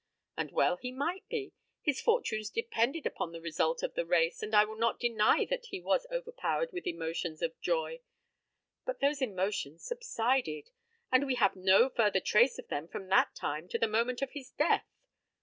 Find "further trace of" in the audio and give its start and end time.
11.87-12.67